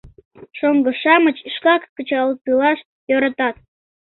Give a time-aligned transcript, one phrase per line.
[0.57, 3.55] Шоҥго-шамыч шкак кычалтылаш йӧратат.